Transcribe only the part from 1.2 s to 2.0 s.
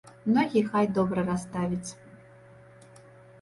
расставіць.